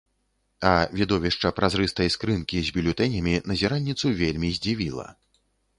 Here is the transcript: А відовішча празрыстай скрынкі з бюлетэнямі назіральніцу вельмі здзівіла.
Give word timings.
А 0.69 0.71
відовішча 0.99 1.51
празрыстай 1.59 2.11
скрынкі 2.15 2.57
з 2.71 2.75
бюлетэнямі 2.79 3.39
назіральніцу 3.53 4.05
вельмі 4.25 4.49
здзівіла. 4.59 5.07